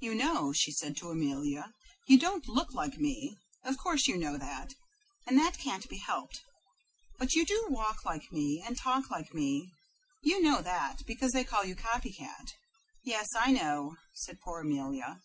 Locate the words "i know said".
13.36-14.40